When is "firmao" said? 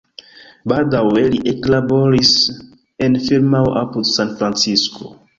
3.25-3.69